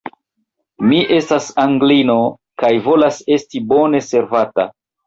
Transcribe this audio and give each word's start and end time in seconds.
Mi 0.91 1.01
estas 1.17 1.51
Anglino, 1.65 2.17
kaj 2.65 2.75
volas 2.89 3.25
esti 3.39 3.67
bone 3.71 4.07
servata. 4.13 4.73